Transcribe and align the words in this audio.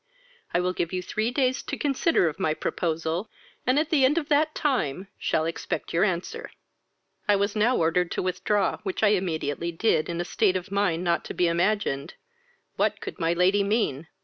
I 0.51 0.59
will 0.61 0.73
give 0.73 0.91
you 0.91 1.03
three 1.03 1.29
days 1.29 1.61
to 1.61 1.77
consider 1.77 2.27
of 2.27 2.39
my 2.39 2.55
proposal, 2.55 3.29
and 3.67 3.77
at 3.77 3.91
the 3.91 4.03
end 4.03 4.17
of 4.17 4.29
that 4.29 4.55
time 4.55 5.09
shall 5.19 5.45
expect 5.45 5.93
your 5.93 6.03
answer." 6.03 6.49
"I 7.27 7.35
was 7.35 7.55
now 7.55 7.75
ordered 7.77 8.09
to 8.13 8.23
withdraw, 8.23 8.77
which 8.77 9.03
I 9.03 9.09
immediately 9.09 9.71
did, 9.71 10.09
in 10.09 10.19
a 10.19 10.25
state 10.25 10.55
of 10.55 10.71
mind 10.71 11.03
not 11.03 11.23
to 11.25 11.35
be 11.35 11.45
imagined. 11.45 12.15
What 12.77 12.99
could 12.99 13.19
my 13.19 13.33
lady 13.33 13.61
mean? 13.63 14.07